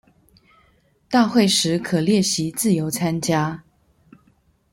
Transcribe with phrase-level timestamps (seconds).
[1.11, 3.61] 大會時可列席自由參加